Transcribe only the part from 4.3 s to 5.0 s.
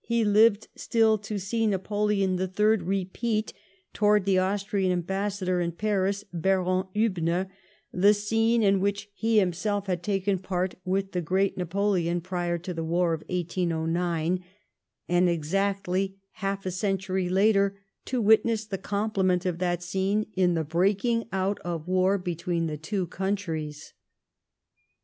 Austrian